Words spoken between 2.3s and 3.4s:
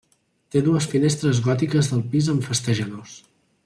amb festejadors.